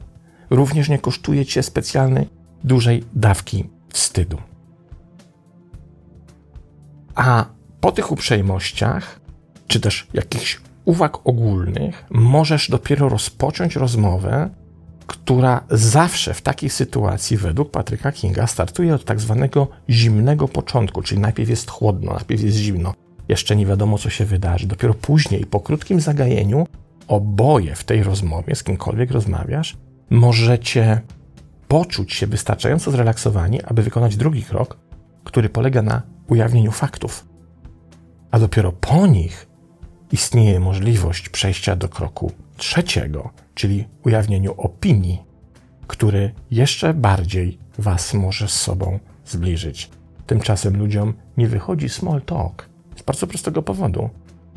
Również 0.50 0.88
nie 0.88 0.98
kosztuje 0.98 1.46
cię 1.46 1.62
specjalnej, 1.62 2.28
dużej 2.64 3.04
dawki 3.14 3.64
wstydu. 3.88 4.38
A 7.14 7.44
po 7.80 7.92
tych 7.92 8.12
uprzejmościach, 8.12 9.20
czy 9.66 9.80
też 9.80 10.06
jakichś 10.14 10.60
uwag 10.84 11.26
ogólnych, 11.26 12.04
możesz 12.10 12.70
dopiero 12.70 13.08
rozpocząć 13.08 13.76
rozmowę, 13.76 14.50
która 15.06 15.64
zawsze 15.70 16.34
w 16.34 16.42
takiej 16.42 16.70
sytuacji, 16.70 17.36
według 17.36 17.70
Patryka 17.70 18.12
Kinga, 18.12 18.46
startuje 18.46 18.94
od 18.94 19.04
tak 19.04 19.20
zwanego 19.20 19.68
zimnego 19.90 20.48
początku, 20.48 21.02
czyli 21.02 21.20
najpierw 21.20 21.50
jest 21.50 21.70
chłodno, 21.70 22.12
najpierw 22.12 22.42
jest 22.42 22.56
zimno, 22.56 22.94
jeszcze 23.28 23.56
nie 23.56 23.66
wiadomo, 23.66 23.98
co 23.98 24.10
się 24.10 24.24
wydarzy. 24.24 24.66
Dopiero 24.66 24.94
później, 24.94 25.46
po 25.46 25.60
krótkim 25.60 26.00
zagajeniu, 26.00 26.66
oboje 27.08 27.74
w 27.74 27.84
tej 27.84 28.02
rozmowie, 28.02 28.54
z 28.54 28.62
kimkolwiek 28.62 29.10
rozmawiasz, 29.10 29.76
możecie 30.10 31.00
poczuć 31.68 32.12
się 32.12 32.26
wystarczająco 32.26 32.90
zrelaksowani, 32.90 33.62
aby 33.62 33.82
wykonać 33.82 34.16
drugi 34.16 34.42
krok, 34.42 34.76
który 35.24 35.48
polega 35.48 35.82
na 35.82 36.02
ujawnieniu 36.28 36.72
faktów. 36.72 37.26
A 38.30 38.38
dopiero 38.38 38.72
po 38.72 39.06
nich 39.06 39.46
istnieje 40.12 40.60
możliwość 40.60 41.28
przejścia 41.28 41.76
do 41.76 41.88
kroku 41.88 42.32
trzeciego, 42.56 43.30
czyli 43.54 43.84
ujawnieniu 44.04 44.54
opinii, 44.56 45.22
który 45.86 46.34
jeszcze 46.50 46.94
bardziej 46.94 47.58
Was 47.78 48.14
może 48.14 48.48
z 48.48 48.52
sobą 48.52 48.98
zbliżyć. 49.26 49.90
Tymczasem 50.26 50.76
ludziom 50.76 51.14
nie 51.36 51.48
wychodzi 51.48 51.88
small 51.88 52.22
talk 52.22 52.68
bardzo 53.08 53.26
prostego 53.26 53.62
powodu, 53.62 54.10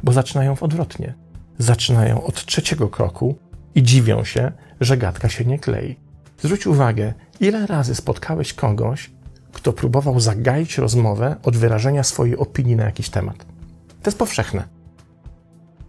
bo 0.03 0.13
zaczynają 0.13 0.55
w 0.55 0.63
odwrotnie. 0.63 1.13
Zaczynają 1.57 2.23
od 2.23 2.45
trzeciego 2.45 2.89
kroku 2.89 3.35
i 3.75 3.83
dziwią 3.83 4.23
się, 4.23 4.51
że 4.81 4.97
gadka 4.97 5.29
się 5.29 5.45
nie 5.45 5.59
klei. 5.59 5.95
Zwróć 6.41 6.67
uwagę, 6.67 7.13
ile 7.39 7.67
razy 7.67 7.95
spotkałeś 7.95 8.53
kogoś, 8.53 9.11
kto 9.53 9.73
próbował 9.73 10.19
zagaić 10.19 10.77
rozmowę 10.77 11.35
od 11.43 11.57
wyrażenia 11.57 12.03
swojej 12.03 12.37
opinii 12.37 12.75
na 12.75 12.83
jakiś 12.83 13.09
temat. 13.09 13.37
To 14.01 14.09
jest 14.09 14.17
powszechne. 14.17 14.63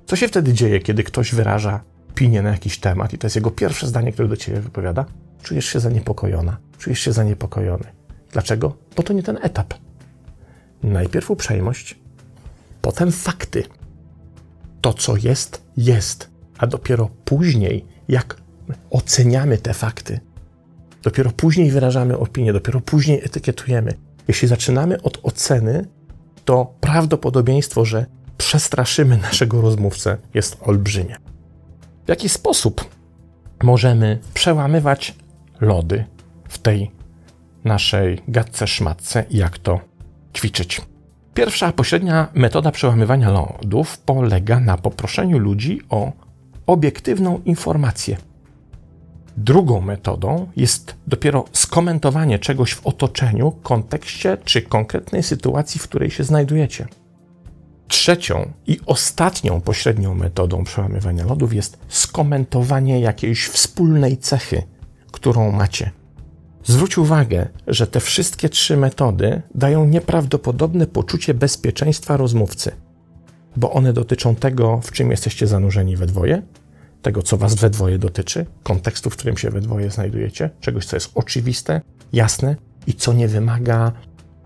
Co 0.07 0.17
się 0.17 0.29
wtedy 0.29 0.53
dzieje, 0.53 0.81
kiedy 0.81 1.05
ktoś 1.05 1.35
wyraża 1.35 1.81
opinię 2.11 2.43
na 2.43 2.51
jakiś 2.51 2.79
temat 2.79 3.13
i 3.13 3.19
to 3.19 3.27
jest 3.27 3.37
jego 3.37 3.51
pierwsze 3.51 3.87
zdanie, 3.87 4.13
które 4.13 4.29
do 4.29 4.37
ciebie 4.37 4.61
wypowiada? 4.61 5.05
Czujesz 5.43 5.67
się 5.67 5.81
zaniepokojona, 5.81 6.57
czujesz 6.79 7.01
się 7.01 7.13
zaniepokojony. 7.13 7.85
Dlaczego? 8.33 8.77
Bo 8.97 9.03
to 9.03 9.13
nie 9.13 9.23
ten 9.23 9.39
etap. 9.43 9.75
Najpierw 10.83 11.31
uprzejmość, 11.31 12.02
potem 12.83 13.13
fakty. 13.13 13.65
To, 14.81 14.95
co 14.95 15.17
jest, 15.17 15.63
jest, 15.77 16.31
a 16.59 16.67
dopiero 16.67 17.11
później, 17.25 17.87
jak 18.09 18.37
oceniamy 18.91 19.59
te 19.59 19.75
fakty, 19.75 20.21
dopiero 21.03 21.31
później 21.31 21.71
wyrażamy 21.71 22.19
opinię, 22.19 22.53
dopiero 22.53 22.81
później 22.81 23.25
etykietujemy. 23.25 23.95
Jeśli 24.29 24.49
zaczynamy 24.49 25.03
od 25.03 25.19
oceny, 25.23 25.87
to 26.45 26.75
prawdopodobieństwo, 26.81 27.85
że 27.85 28.07
przestraszymy 28.39 29.17
naszego 29.17 29.61
rozmówcę, 29.61 30.19
jest 30.35 30.57
olbrzymie. 30.61 31.17
W 32.07 32.09
jaki 32.09 32.29
sposób 32.29 32.91
możemy 33.63 34.19
przełamywać 34.35 35.15
lody 35.61 36.05
w 36.49 36.59
tej 36.59 36.91
naszej 37.65 38.23
gadce 38.29 38.67
szmatce 38.67 39.25
i 39.31 39.37
jak 39.37 39.59
to 39.59 39.81
ćwiczyć? 40.37 40.92
Pierwsza 41.35 41.73
pośrednia 41.73 42.29
metoda 42.35 42.71
przełamywania 42.71 43.31
lodów 43.31 43.99
polega 43.99 44.61
na 44.61 44.79
poproszeniu 44.79 45.39
ludzi 45.39 45.81
o 45.89 46.13
obiektywną 46.67 47.41
informację. 47.45 48.17
Drugą 49.37 49.81
metodą 49.81 50.47
jest 50.57 50.95
dopiero 51.07 51.45
skomentowanie 51.53 52.39
czegoś 52.39 52.73
w 52.73 52.87
otoczeniu, 52.87 53.51
kontekście 53.63 54.37
czy 54.45 54.63
konkretnej 54.63 55.23
sytuacji, 55.23 55.81
w 55.81 55.89
której 55.89 56.11
się 56.11 56.25
znajdujecie. 56.25 56.87
Trzecią 57.89 58.53
i 58.67 58.81
ostatnią 58.87 59.61
pośrednią 59.61 60.15
metodą 60.15 60.65
przełamywania 60.65 61.25
lodów 61.25 61.55
jest 61.55 61.79
skomentowanie 61.89 63.01
jakiejś 63.01 63.47
wspólnej 63.47 64.17
cechy, 64.17 64.63
którą 65.13 65.53
macie. 65.53 65.91
Zwróć 66.73 66.99
uwagę, 66.99 67.49
że 67.67 67.87
te 67.87 68.01
wszystkie 68.01 68.49
trzy 68.49 68.77
metody 68.77 69.43
dają 69.55 69.85
nieprawdopodobne 69.85 70.87
poczucie 70.87 71.35
bezpieczeństwa 71.35 72.17
rozmówcy, 72.17 72.73
bo 73.57 73.73
one 73.73 73.93
dotyczą 73.93 74.35
tego, 74.35 74.81
w 74.83 74.93
czym 74.93 75.11
jesteście 75.11 75.47
zanurzeni 75.47 75.97
we 75.97 76.07
dwoje, 76.07 76.43
tego, 77.03 77.23
co 77.23 77.37
was 77.37 77.55
we 77.55 77.71
dwoje 77.71 77.99
dotyczy, 77.99 78.47
kontekstu, 78.63 79.11
w 79.11 79.17
którym 79.17 79.37
się 79.37 79.51
we 79.51 79.61
dwoje 79.61 79.91
znajdujecie, 79.91 80.51
czegoś, 80.61 80.87
co 80.87 80.97
jest 80.97 81.11
oczywiste, 81.15 81.81
jasne 82.13 82.57
i 82.87 82.95
co 82.95 83.13
nie 83.13 83.29
wymaga 83.29 83.93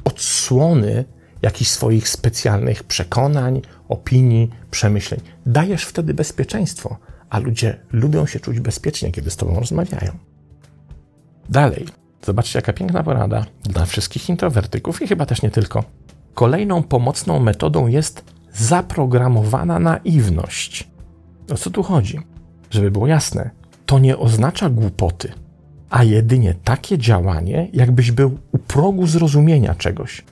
odsłony 0.04 1.04
jakichś 1.42 1.70
swoich 1.70 2.08
specjalnych 2.08 2.84
przekonań, 2.84 3.62
opinii, 3.88 4.50
przemyśleń. 4.70 5.20
Dajesz 5.46 5.84
wtedy 5.84 6.14
bezpieczeństwo, 6.14 6.96
a 7.30 7.38
ludzie 7.38 7.80
lubią 7.92 8.26
się 8.26 8.40
czuć 8.40 8.60
bezpiecznie, 8.60 9.12
kiedy 9.12 9.30
z 9.30 9.36
tobą 9.36 9.60
rozmawiają. 9.60 10.12
Dalej, 11.48 11.86
zobaczcie, 12.26 12.58
jaka 12.58 12.72
piękna 12.72 13.02
porada 13.02 13.46
dla 13.62 13.84
wszystkich 13.84 14.28
introwertyków 14.28 15.02
i 15.02 15.06
chyba 15.06 15.26
też 15.26 15.42
nie 15.42 15.50
tylko. 15.50 15.84
Kolejną 16.34 16.82
pomocną 16.82 17.40
metodą 17.40 17.86
jest 17.86 18.24
zaprogramowana 18.52 19.78
naiwność. 19.78 20.88
O 21.52 21.54
co 21.54 21.70
tu 21.70 21.82
chodzi? 21.82 22.20
Żeby 22.70 22.90
było 22.90 23.06
jasne, 23.06 23.50
to 23.86 23.98
nie 23.98 24.18
oznacza 24.18 24.70
głupoty, 24.70 25.32
a 25.90 26.04
jedynie 26.04 26.54
takie 26.64 26.98
działanie, 26.98 27.68
jakbyś 27.72 28.10
był 28.10 28.38
u 28.52 28.58
progu 28.58 29.06
zrozumienia 29.06 29.74
czegoś. 29.74 30.24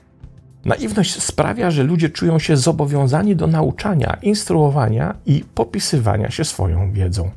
Naiwność 0.65 1.23
sprawia, 1.23 1.71
że 1.71 1.83
ludzie 1.83 2.09
czują 2.09 2.39
się 2.39 2.57
zobowiązani 2.57 3.35
do 3.35 3.47
nauczania, 3.47 4.17
instruowania 4.21 5.15
i 5.25 5.43
popisywania 5.55 6.31
się 6.31 6.45
swoją 6.45 6.91
wiedzą. 6.91 7.31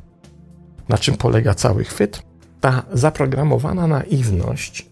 Na 0.89 0.97
czym 0.97 1.17
polega 1.17 1.53
cały 1.53 1.83
chwyt? 1.83 2.28
Ta 2.61 2.83
zaprogramowana 2.93 3.87
naiwność 3.87 4.89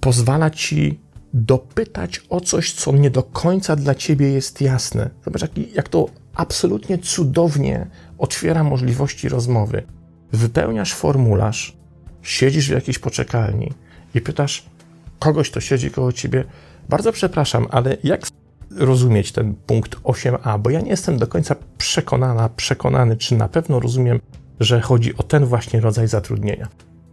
pozwala 0.00 0.50
ci 0.50 1.00
dopytać 1.34 2.20
o 2.28 2.40
coś, 2.40 2.72
co 2.72 2.92
nie 2.92 3.10
do 3.10 3.22
końca 3.22 3.76
dla 3.76 3.94
ciebie 3.94 4.32
jest 4.32 4.60
jasne. 4.60 5.10
Zobacz, 5.24 5.42
jak, 5.42 5.50
jak 5.74 5.88
to 5.88 6.06
absolutnie 6.34 6.98
cudownie 6.98 7.86
otwiera 8.18 8.64
możliwości 8.64 9.28
rozmowy. 9.28 9.82
Wypełniasz 10.32 10.94
formularz, 10.94 11.76
siedzisz 12.22 12.68
w 12.68 12.72
jakiejś 12.72 12.98
poczekalni 12.98 13.72
i 14.14 14.20
pytasz 14.20 14.64
kogoś, 15.18 15.50
kto 15.50 15.60
siedzi 15.60 15.90
koło 15.90 16.12
ciebie, 16.12 16.44
bardzo 16.88 17.12
przepraszam, 17.12 17.66
ale 17.70 17.96
jak 18.04 18.26
rozumieć 18.76 19.32
ten 19.32 19.54
punkt 19.54 19.96
8a, 19.96 20.58
bo 20.58 20.70
ja 20.70 20.80
nie 20.80 20.90
jestem 20.90 21.18
do 21.18 21.26
końca 21.26 21.56
przekonana, 21.78 22.48
przekonany, 22.48 23.16
czy 23.16 23.36
na 23.36 23.48
pewno 23.48 23.80
rozumiem, 23.80 24.20
że 24.64 24.80
chodzi 24.80 25.16
o 25.16 25.22
ten 25.22 25.44
właśnie 25.44 25.80
rodzaj 25.80 26.08
zatrudnienia. 26.08 26.68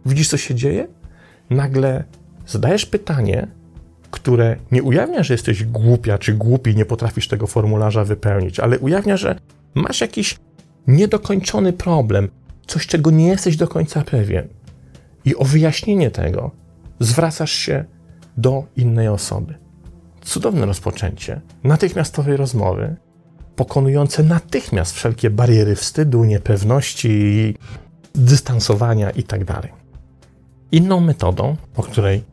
Widzisz, 0.06 0.28
co 0.28 0.36
się 0.36 0.54
dzieje? 0.54 0.88
Nagle 1.50 2.04
zadajesz 2.46 2.86
pytanie, 2.86 3.48
które 4.10 4.56
nie 4.72 4.82
ujawnia, 4.82 5.22
że 5.22 5.34
jesteś 5.34 5.64
głupia 5.64 6.18
czy 6.18 6.32
głupi, 6.34 6.76
nie 6.76 6.84
potrafisz 6.84 7.28
tego 7.28 7.46
formularza 7.46 8.04
wypełnić, 8.04 8.60
ale 8.60 8.78
ujawnia, 8.78 9.16
że 9.16 9.38
masz 9.74 10.00
jakiś 10.00 10.38
niedokończony 10.86 11.72
problem, 11.72 12.28
coś, 12.66 12.86
czego 12.86 13.10
nie 13.10 13.28
jesteś 13.28 13.56
do 13.56 13.68
końca 13.68 14.02
pewien. 14.02 14.48
I 15.24 15.36
o 15.36 15.44
wyjaśnienie 15.44 16.10
tego 16.10 16.50
zwracasz 17.00 17.52
się 17.52 17.84
do 18.36 18.64
innej 18.76 19.08
osoby. 19.08 19.54
Cudowne 20.20 20.66
rozpoczęcie 20.66 21.40
natychmiastowej 21.64 22.36
rozmowy, 22.36 22.96
pokonujące 23.60 24.22
natychmiast 24.22 24.94
wszelkie 24.94 25.30
bariery 25.30 25.74
wstydu, 25.74 26.24
niepewności, 26.24 27.56
dystansowania 28.14 29.10
itd. 29.10 29.44
Tak 29.44 29.68
Inną 30.72 31.00
metodą, 31.00 31.56
o 31.76 31.82
której 31.82 32.24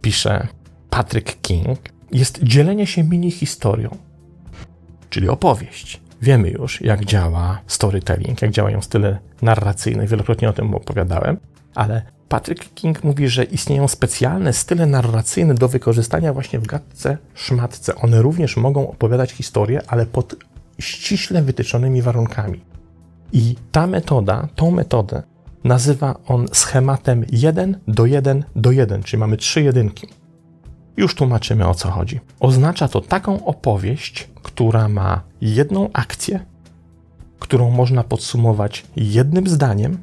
pisze 0.00 0.48
Patrick 0.90 1.40
King, 1.42 1.78
jest 2.12 2.42
dzielenie 2.42 2.86
się 2.86 3.04
mini 3.04 3.30
historią, 3.30 3.96
czyli 5.10 5.28
opowieść. 5.28 6.00
Wiemy 6.22 6.50
już, 6.50 6.80
jak 6.80 7.04
działa 7.04 7.60
storytelling, 7.66 8.42
jak 8.42 8.50
działają 8.50 8.82
style 8.82 9.18
narracyjne, 9.42 10.06
wielokrotnie 10.06 10.48
o 10.48 10.52
tym 10.52 10.74
opowiadałem, 10.74 11.36
ale 11.74 12.02
Patrick 12.28 12.74
King 12.74 13.04
mówi, 13.04 13.28
że 13.28 13.44
istnieją 13.44 13.88
specjalne 13.88 14.52
style 14.52 14.86
narracyjne 14.86 15.54
do 15.54 15.68
wykorzystania 15.68 16.32
właśnie 16.32 16.58
w 16.58 16.66
gadce 16.66 17.18
szmatce. 17.34 17.94
One 17.94 18.22
również 18.22 18.56
mogą 18.56 18.90
opowiadać 18.90 19.32
historię, 19.32 19.80
ale 19.86 20.06
pod 20.06 20.36
ściśle 20.78 21.42
wytyczonymi 21.42 22.02
warunkami. 22.02 22.60
I 23.32 23.56
ta 23.72 23.86
metoda, 23.86 24.48
tą 24.54 24.70
metodę 24.70 25.22
nazywa 25.64 26.14
on 26.26 26.46
schematem 26.52 27.24
1 27.32 27.80
do 27.88 28.06
1 28.06 28.44
do 28.56 28.70
1, 28.70 29.02
czyli 29.02 29.20
mamy 29.20 29.36
trzy 29.36 29.62
jedynki. 29.62 30.06
Już 30.96 31.14
tłumaczymy 31.14 31.68
o 31.68 31.74
co 31.74 31.90
chodzi. 31.90 32.20
Oznacza 32.40 32.88
to 32.88 33.00
taką 33.00 33.44
opowieść, 33.44 34.28
która 34.42 34.88
ma 34.88 35.20
jedną 35.40 35.90
akcję, 35.92 36.40
którą 37.38 37.70
można 37.70 38.04
podsumować 38.04 38.84
jednym 38.96 39.46
zdaniem 39.46 39.98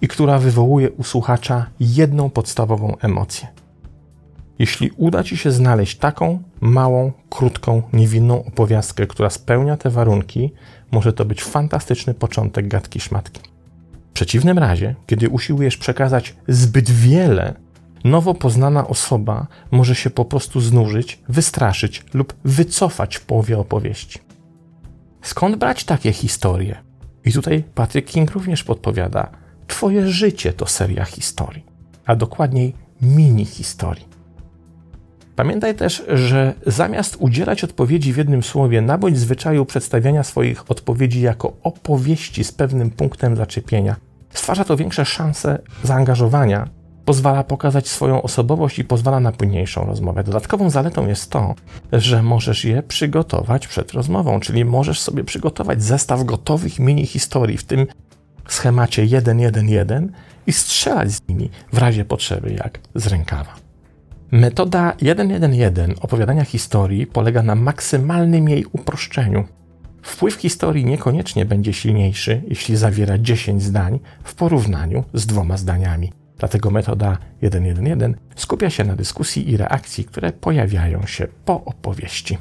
i 0.00 0.08
która 0.08 0.38
wywołuje 0.38 0.90
u 0.90 1.04
słuchacza 1.04 1.66
jedną 1.80 2.30
podstawową 2.30 2.96
emocję. 2.98 3.48
Jeśli 4.58 4.90
uda 4.96 5.24
Ci 5.24 5.36
się 5.36 5.52
znaleźć 5.52 5.98
taką 5.98 6.42
małą, 6.60 7.12
krótką, 7.30 7.82
niewinną 7.92 8.44
opowiastkę, 8.44 9.06
która 9.06 9.30
spełnia 9.30 9.76
te 9.76 9.90
warunki, 9.90 10.52
może 10.90 11.12
to 11.12 11.24
być 11.24 11.44
fantastyczny 11.44 12.14
początek 12.14 12.68
gadki 12.68 13.00
szmatki. 13.00 13.40
W 14.10 14.12
przeciwnym 14.14 14.58
razie, 14.58 14.94
kiedy 15.06 15.28
usiłujesz 15.28 15.76
przekazać 15.76 16.36
zbyt 16.48 16.90
wiele, 16.90 17.54
nowo 18.04 18.34
poznana 18.34 18.88
osoba 18.88 19.46
może 19.70 19.94
się 19.94 20.10
po 20.10 20.24
prostu 20.24 20.60
znużyć, 20.60 21.20
wystraszyć 21.28 22.04
lub 22.14 22.34
wycofać 22.44 23.16
w 23.16 23.24
połowie 23.24 23.58
opowieści. 23.58 24.18
Skąd 25.22 25.56
brać 25.56 25.84
takie 25.84 26.12
historie? 26.12 26.76
I 27.24 27.32
tutaj 27.32 27.64
Patrick 27.74 28.10
King 28.10 28.30
również 28.30 28.64
podpowiada: 28.64 29.30
Twoje 29.66 30.08
życie 30.08 30.52
to 30.52 30.66
seria 30.66 31.04
historii, 31.04 31.64
a 32.06 32.16
dokładniej 32.16 32.74
mini 33.02 33.44
historii. 33.44 34.13
Pamiętaj 35.36 35.74
też, 35.74 36.04
że 36.08 36.54
zamiast 36.66 37.16
udzielać 37.18 37.64
odpowiedzi 37.64 38.12
w 38.12 38.16
jednym 38.16 38.42
słowie, 38.42 38.82
nabądź 38.82 39.18
zwyczaju 39.18 39.64
przedstawiania 39.64 40.22
swoich 40.22 40.70
odpowiedzi 40.70 41.20
jako 41.20 41.52
opowieści 41.62 42.44
z 42.44 42.52
pewnym 42.52 42.90
punktem 42.90 43.36
zaczepienia, 43.36 43.96
stwarza 44.30 44.64
to 44.64 44.76
większe 44.76 45.04
szanse 45.04 45.58
zaangażowania, 45.82 46.68
pozwala 47.04 47.44
pokazać 47.44 47.88
swoją 47.88 48.22
osobowość 48.22 48.78
i 48.78 48.84
pozwala 48.84 49.20
na 49.20 49.32
płynniejszą 49.32 49.86
rozmowę. 49.86 50.24
Dodatkową 50.24 50.70
zaletą 50.70 51.06
jest 51.06 51.30
to, 51.30 51.54
że 51.92 52.22
możesz 52.22 52.64
je 52.64 52.82
przygotować 52.82 53.68
przed 53.68 53.92
rozmową, 53.92 54.40
czyli 54.40 54.64
możesz 54.64 55.00
sobie 55.00 55.24
przygotować 55.24 55.82
zestaw 55.82 56.24
gotowych 56.24 56.78
mini 56.78 57.06
historii 57.06 57.58
w 57.58 57.64
tym 57.64 57.86
schemacie 58.48 59.06
1-1-1 59.06 60.08
i 60.46 60.52
strzelać 60.52 61.10
z 61.12 61.28
nimi 61.28 61.50
w 61.72 61.78
razie 61.78 62.04
potrzeby, 62.04 62.52
jak 62.52 62.78
z 62.94 63.06
rękawa. 63.06 63.63
Metoda 64.30 64.90
1.1.1 64.90 65.94
opowiadania 66.00 66.44
historii 66.44 67.06
polega 67.06 67.42
na 67.42 67.54
maksymalnym 67.54 68.48
jej 68.48 68.64
uproszczeniu. 68.72 69.44
Wpływ 70.02 70.34
historii 70.34 70.84
niekoniecznie 70.84 71.44
będzie 71.44 71.72
silniejszy, 71.72 72.42
jeśli 72.48 72.76
zawiera 72.76 73.18
10 73.18 73.62
zdań 73.62 74.00
w 74.24 74.34
porównaniu 74.34 75.04
z 75.14 75.26
dwoma 75.26 75.56
zdaniami. 75.56 76.12
Dlatego 76.38 76.70
metoda 76.70 77.18
1.1.1 77.42 78.14
skupia 78.36 78.70
się 78.70 78.84
na 78.84 78.96
dyskusji 78.96 79.50
i 79.50 79.56
reakcji, 79.56 80.04
które 80.04 80.32
pojawiają 80.32 81.06
się 81.06 81.28
po 81.44 81.64
opowieści. 81.64 82.38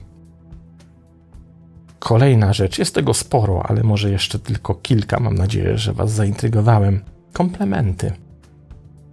Kolejna 1.99 2.53
rzecz, 2.53 2.79
jest 2.79 2.95
tego 2.95 3.13
sporo, 3.13 3.63
ale 3.65 3.83
może 3.83 4.11
jeszcze 4.11 4.39
tylko 4.39 4.75
kilka, 4.75 5.19
mam 5.19 5.35
nadzieję, 5.35 5.77
że 5.77 5.93
Was 5.93 6.11
zaintrygowałem. 6.11 7.01
Komplementy. 7.33 8.11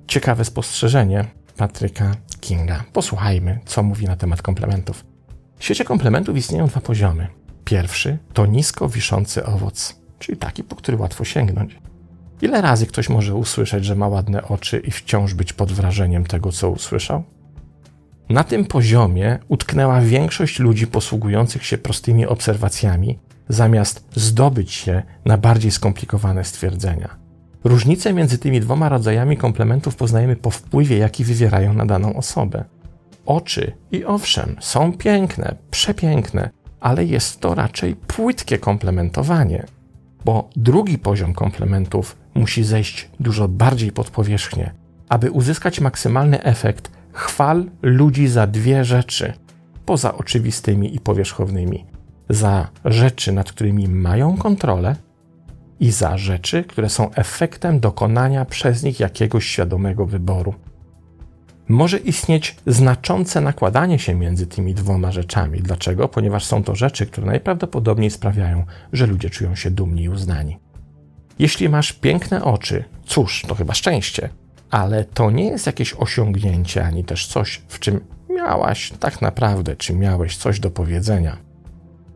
Ciekawe 0.06 0.44
spostrzeżenie 0.44 1.24
Patryka 1.60 2.14
Kinga. 2.40 2.84
Posłuchajmy, 2.92 3.58
co 3.66 3.82
mówi 3.82 4.06
na 4.06 4.16
temat 4.16 4.42
komplementów. 4.42 5.04
W 5.58 5.64
świecie 5.64 5.84
komplementów 5.84 6.36
istnieją 6.36 6.66
dwa 6.66 6.80
poziomy. 6.80 7.26
Pierwszy 7.64 8.18
to 8.32 8.46
nisko 8.46 8.88
wiszący 8.88 9.46
owoc, 9.46 10.00
czyli 10.18 10.38
taki, 10.38 10.64
po 10.64 10.76
który 10.76 10.96
łatwo 10.96 11.24
sięgnąć. 11.24 11.78
Ile 12.42 12.60
razy 12.60 12.86
ktoś 12.86 13.08
może 13.08 13.34
usłyszeć, 13.34 13.84
że 13.84 13.96
ma 13.96 14.08
ładne 14.08 14.42
oczy 14.42 14.78
i 14.78 14.90
wciąż 14.90 15.34
być 15.34 15.52
pod 15.52 15.72
wrażeniem 15.72 16.24
tego, 16.24 16.52
co 16.52 16.70
usłyszał? 16.70 17.22
Na 18.28 18.44
tym 18.44 18.64
poziomie 18.64 19.38
utknęła 19.48 20.00
większość 20.00 20.58
ludzi 20.58 20.86
posługujących 20.86 21.66
się 21.66 21.78
prostymi 21.78 22.26
obserwacjami, 22.26 23.18
zamiast 23.48 24.06
zdobyć 24.14 24.72
się 24.72 25.02
na 25.24 25.38
bardziej 25.38 25.70
skomplikowane 25.70 26.44
stwierdzenia. 26.44 27.19
Różnice 27.64 28.12
między 28.12 28.38
tymi 28.38 28.60
dwoma 28.60 28.88
rodzajami 28.88 29.36
komplementów 29.36 29.96
poznajemy 29.96 30.36
po 30.36 30.50
wpływie, 30.50 30.98
jaki 30.98 31.24
wywierają 31.24 31.74
na 31.74 31.86
daną 31.86 32.16
osobę. 32.16 32.64
Oczy, 33.26 33.72
i 33.92 34.04
owszem, 34.04 34.56
są 34.60 34.92
piękne, 34.92 35.56
przepiękne, 35.70 36.50
ale 36.80 37.04
jest 37.04 37.40
to 37.40 37.54
raczej 37.54 37.96
płytkie 37.96 38.58
komplementowanie, 38.58 39.66
bo 40.24 40.50
drugi 40.56 40.98
poziom 40.98 41.34
komplementów 41.34 42.16
musi 42.34 42.64
zejść 42.64 43.10
dużo 43.20 43.48
bardziej 43.48 43.92
pod 43.92 44.10
powierzchnię. 44.10 44.72
Aby 45.08 45.30
uzyskać 45.30 45.80
maksymalny 45.80 46.42
efekt, 46.42 46.90
chwal 47.12 47.70
ludzi 47.82 48.28
za 48.28 48.46
dwie 48.46 48.84
rzeczy, 48.84 49.32
poza 49.86 50.16
oczywistymi 50.16 50.96
i 50.96 51.00
powierzchownymi: 51.00 51.84
za 52.28 52.68
rzeczy, 52.84 53.32
nad 53.32 53.52
którymi 53.52 53.88
mają 53.88 54.36
kontrolę 54.36 54.96
i 55.80 55.90
za 55.90 56.18
rzeczy, 56.18 56.64
które 56.64 56.88
są 56.88 57.10
efektem 57.14 57.80
dokonania 57.80 58.44
przez 58.44 58.82
nich 58.82 59.00
jakiegoś 59.00 59.46
świadomego 59.46 60.06
wyboru. 60.06 60.54
Może 61.68 61.98
istnieć 61.98 62.56
znaczące 62.66 63.40
nakładanie 63.40 63.98
się 63.98 64.14
między 64.14 64.46
tymi 64.46 64.74
dwoma 64.74 65.12
rzeczami. 65.12 65.60
Dlaczego? 65.60 66.08
Ponieważ 66.08 66.44
są 66.44 66.62
to 66.62 66.74
rzeczy, 66.74 67.06
które 67.06 67.26
najprawdopodobniej 67.26 68.10
sprawiają, 68.10 68.64
że 68.92 69.06
ludzie 69.06 69.30
czują 69.30 69.54
się 69.54 69.70
dumni 69.70 70.02
i 70.02 70.08
uznani. 70.08 70.58
Jeśli 71.38 71.68
masz 71.68 71.92
piękne 71.92 72.44
oczy, 72.44 72.84
cóż, 73.06 73.42
to 73.48 73.54
chyba 73.54 73.74
szczęście, 73.74 74.28
ale 74.70 75.04
to 75.04 75.30
nie 75.30 75.44
jest 75.44 75.66
jakieś 75.66 75.94
osiągnięcie 75.94 76.84
ani 76.84 77.04
też 77.04 77.26
coś, 77.26 77.62
w 77.68 77.78
czym 77.78 78.00
miałaś 78.30 78.92
tak 79.00 79.22
naprawdę, 79.22 79.76
czy 79.76 79.94
miałeś 79.94 80.36
coś 80.36 80.60
do 80.60 80.70
powiedzenia. 80.70 81.36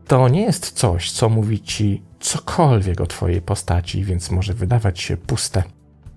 To 0.07 0.29
nie 0.29 0.41
jest 0.41 0.71
coś, 0.71 1.11
co 1.11 1.29
mówi 1.29 1.59
ci 1.59 2.01
cokolwiek 2.25 3.01
o 3.01 3.07
Twojej 3.07 3.41
postaci, 3.41 4.03
więc 4.03 4.31
może 4.31 4.53
wydawać 4.53 4.99
się 4.99 5.17
puste. 5.17 5.63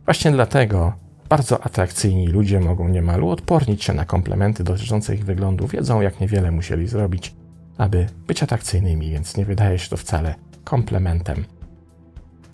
Właśnie 0.05 0.31
dlatego 0.31 0.93
bardzo 1.29 1.65
atrakcyjni 1.65 2.29
ludzie 2.29 2.61
mogą 2.61 2.89
niemalu 2.89 3.31
odpornić 3.31 3.85
się 3.85 3.95
na 3.95 4.05
komplementy 4.05 4.65
dotyczące 4.65 5.15
ich 5.15 5.25
wyglądu, 5.25 5.67
wiedzą 5.67 6.01
jak 6.01 6.21
niewiele 6.21 6.51
musieli 6.51 6.87
zrobić, 6.87 7.35
aby 7.79 8.07
być 8.27 8.43
atrakcyjnymi, 8.43 9.11
więc 9.11 9.37
nie 9.37 9.45
wydaje 9.45 9.79
się 9.79 9.91
to 9.91 9.97
wcale 9.97 10.35
komplementem 10.65 11.45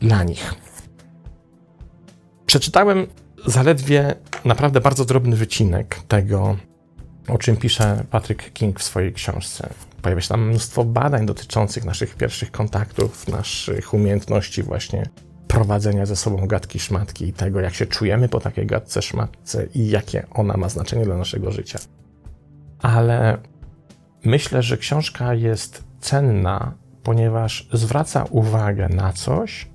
dla 0.00 0.24
nich. 0.24 0.54
Przeczytałem 2.46 3.06
zaledwie 3.46 4.14
naprawdę 4.44 4.80
bardzo 4.80 5.04
drobny 5.04 5.36
wycinek 5.36 6.00
tego, 6.08 6.56
o 7.28 7.38
czym 7.38 7.56
pisze 7.56 8.04
Patrick 8.10 8.52
King 8.52 8.80
w 8.80 8.82
swojej 8.82 9.12
książce. 9.12 9.68
Pojawia 10.04 10.20
się 10.20 10.28
tam 10.28 10.48
mnóstwo 10.48 10.84
badań 10.84 11.26
dotyczących 11.26 11.84
naszych 11.84 12.16
pierwszych 12.16 12.50
kontaktów, 12.50 13.28
naszych 13.28 13.94
umiejętności 13.94 14.62
właśnie 14.62 15.08
prowadzenia 15.48 16.06
ze 16.06 16.16
sobą 16.16 16.46
gadki 16.46 16.78
szmatki 16.78 17.28
i 17.28 17.32
tego, 17.32 17.60
jak 17.60 17.74
się 17.74 17.86
czujemy 17.86 18.28
po 18.28 18.40
takiej 18.40 18.66
gadce 18.66 19.02
szmatce 19.02 19.66
i 19.74 19.88
jakie 19.88 20.26
ona 20.30 20.56
ma 20.56 20.68
znaczenie 20.68 21.04
dla 21.04 21.16
naszego 21.16 21.52
życia. 21.52 21.78
Ale 22.78 23.38
myślę, 24.24 24.62
że 24.62 24.76
książka 24.76 25.34
jest 25.34 25.84
cenna, 26.00 26.74
ponieważ 27.02 27.68
zwraca 27.72 28.24
uwagę 28.30 28.88
na 28.88 29.12
coś, 29.12 29.68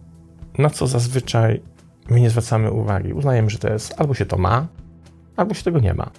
na 0.58 0.70
co 0.70 0.88
zazwyczaj 0.88 1.62
my 2.10 2.20
nie 2.20 2.30
zwracamy 2.30 2.72
uwagi. 2.72 3.14
Uznajemy, 3.14 3.50
że 3.50 3.60
to 3.60 3.70
jest 3.70 3.94
albo 3.98 4.14
się 4.14 4.26
to 4.26 4.38
ma, 4.38 4.68
albo 5.36 5.54
się 5.54 5.64
tego 5.64 5.80
nie 5.80 5.94
ma. 5.94 6.12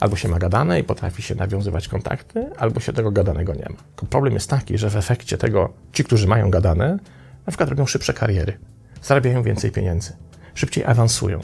Albo 0.00 0.16
się 0.16 0.28
ma 0.28 0.38
gadane 0.38 0.80
i 0.80 0.84
potrafi 0.84 1.22
się 1.22 1.34
nawiązywać 1.34 1.88
kontakty, 1.88 2.50
albo 2.58 2.80
się 2.80 2.92
tego 2.92 3.10
gadanego 3.10 3.54
nie 3.54 3.66
ma. 3.70 4.06
Problem 4.10 4.34
jest 4.34 4.50
taki, 4.50 4.78
że 4.78 4.90
w 4.90 4.96
efekcie 4.96 5.38
tego 5.38 5.72
ci, 5.92 6.04
którzy 6.04 6.26
mają 6.26 6.50
gadane, 6.50 6.98
na 7.46 7.50
przykład 7.50 7.68
robią 7.68 7.86
szybsze 7.86 8.14
kariery, 8.14 8.58
zarabiają 9.02 9.42
więcej 9.42 9.70
pieniędzy, 9.70 10.12
szybciej 10.54 10.84
awansują, 10.84 11.40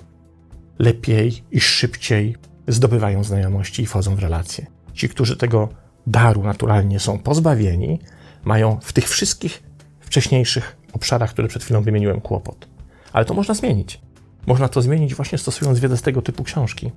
lepiej 0.78 1.44
i 1.50 1.60
szybciej 1.60 2.36
zdobywają 2.68 3.24
znajomości 3.24 3.82
i 3.82 3.86
wchodzą 3.86 4.14
w 4.16 4.18
relacje. 4.18 4.66
Ci, 4.94 5.08
którzy 5.08 5.36
tego 5.36 5.68
daru 6.06 6.42
naturalnie 6.42 7.00
są 7.00 7.18
pozbawieni, 7.18 8.00
mają 8.44 8.78
w 8.82 8.92
tych 8.92 9.08
wszystkich 9.08 9.62
wcześniejszych 10.00 10.76
obszarach, 10.92 11.30
które 11.30 11.48
przed 11.48 11.64
chwilą 11.64 11.82
wymieniłem, 11.82 12.20
kłopot. 12.20 12.68
Ale 13.12 13.24
to 13.24 13.34
można 13.34 13.54
zmienić. 13.54 14.00
Można 14.46 14.68
to 14.68 14.82
zmienić 14.82 15.14
właśnie 15.14 15.38
stosując 15.38 15.80
wiedzę 15.80 15.96
z 15.96 16.02
tego 16.02 16.22
typu 16.22 16.44
książki. 16.44 16.90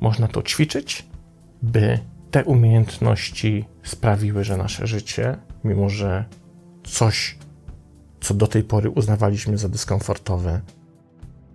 Można 0.00 0.28
to 0.28 0.42
ćwiczyć, 0.42 1.06
by 1.62 1.98
te 2.30 2.44
umiejętności 2.44 3.64
sprawiły, 3.82 4.44
że 4.44 4.56
nasze 4.56 4.86
życie, 4.86 5.36
mimo 5.64 5.88
że 5.88 6.24
coś, 6.84 7.38
co 8.20 8.34
do 8.34 8.46
tej 8.46 8.62
pory 8.62 8.90
uznawaliśmy 8.90 9.58
za 9.58 9.68
dyskomfortowe, 9.68 10.60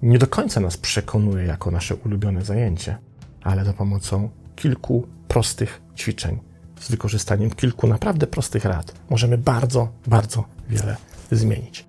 nie 0.01 0.19
do 0.19 0.27
końca 0.27 0.59
nas 0.59 0.77
przekonuje 0.77 1.45
jako 1.45 1.71
nasze 1.71 1.95
ulubione 1.95 2.41
zajęcie, 2.41 2.97
ale 3.43 3.65
za 3.65 3.73
pomocą 3.73 4.29
kilku 4.55 5.07
prostych 5.27 5.81
ćwiczeń, 5.97 6.39
z 6.79 6.91
wykorzystaniem 6.91 7.49
kilku 7.49 7.87
naprawdę 7.87 8.27
prostych 8.27 8.65
rad, 8.65 8.93
możemy 9.09 9.37
bardzo, 9.37 9.89
bardzo 10.07 10.45
wiele 10.69 10.97
zmienić. 11.31 11.85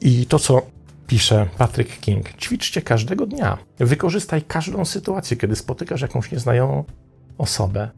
I 0.00 0.26
to, 0.26 0.38
co 0.38 0.62
pisze 1.08 1.46
Patrick 1.58 2.00
King, 2.00 2.36
ćwiczcie 2.36 2.82
każdego 2.82 3.26
dnia. 3.26 3.58
Wykorzystaj 3.78 4.42
każdą 4.42 4.84
sytuację, 4.84 5.36
kiedy 5.36 5.56
spotykasz 5.56 6.00
jakąś 6.00 6.32
nieznajomą 6.32 6.84
osobę 7.38 7.90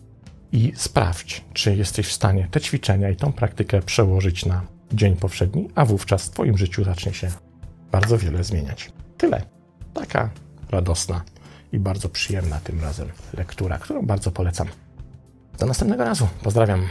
i 0.52 0.72
sprawdź, 0.76 1.44
czy 1.52 1.76
jesteś 1.76 2.06
w 2.06 2.12
stanie 2.12 2.48
te 2.50 2.60
ćwiczenia 2.60 3.10
i 3.10 3.16
tą 3.16 3.32
praktykę 3.32 3.82
przełożyć 3.82 4.46
na 4.46 4.62
dzień 4.92 5.16
powszedni, 5.16 5.68
a 5.74 5.84
wówczas 5.84 6.26
w 6.26 6.30
Twoim 6.30 6.58
życiu 6.58 6.84
zacznie 6.84 7.14
się 7.14 7.30
bardzo 7.92 8.18
wiele 8.18 8.44
zmieniać. 8.44 8.92
Tyle. 9.16 9.42
Taka 9.94 10.30
radosna 10.70 11.22
i 11.72 11.78
bardzo 11.78 12.08
przyjemna 12.08 12.60
tym 12.60 12.80
razem 12.80 13.08
lektura, 13.36 13.78
którą 13.78 14.06
bardzo 14.06 14.30
polecam. 14.30 14.68
Do 15.58 15.66
następnego 15.66 16.04
razu. 16.04 16.28
Pozdrawiam. 16.42 16.86